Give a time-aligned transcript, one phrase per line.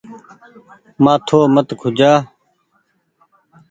[1.03, 2.13] مآٿو مت کوجآ۔